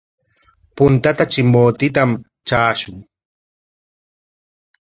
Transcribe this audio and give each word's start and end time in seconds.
Puntata 0.77 1.23
Chimbotetam 1.31 2.11
traashun. 2.47 2.97